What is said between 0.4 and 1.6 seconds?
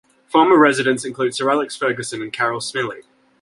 residents include Sir